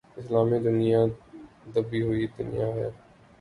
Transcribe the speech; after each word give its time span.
اسلامی 0.19 0.57
دنیا 0.67 1.01
دبی 1.73 1.99
ہوئی 2.05 2.25
دنیا 2.37 2.67
ہے۔ 2.75 2.87